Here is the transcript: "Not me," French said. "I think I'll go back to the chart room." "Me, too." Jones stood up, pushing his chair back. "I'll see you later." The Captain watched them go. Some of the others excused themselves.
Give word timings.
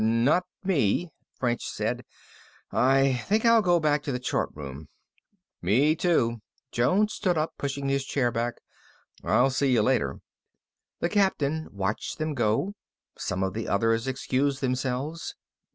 "Not 0.03 0.47
me," 0.63 1.11
French 1.37 1.63
said. 1.69 2.03
"I 2.71 3.23
think 3.27 3.45
I'll 3.45 3.61
go 3.61 3.79
back 3.79 4.01
to 4.01 4.11
the 4.11 4.17
chart 4.17 4.49
room." 4.55 4.89
"Me, 5.61 5.95
too." 5.95 6.41
Jones 6.71 7.13
stood 7.13 7.37
up, 7.37 7.53
pushing 7.59 7.87
his 7.87 8.03
chair 8.03 8.31
back. 8.31 8.55
"I'll 9.23 9.51
see 9.51 9.71
you 9.71 9.83
later." 9.83 10.17
The 11.01 11.09
Captain 11.09 11.67
watched 11.71 12.17
them 12.17 12.33
go. 12.33 12.73
Some 13.19 13.43
of 13.43 13.53
the 13.53 13.67
others 13.67 14.07
excused 14.07 14.59
themselves. 14.59 15.35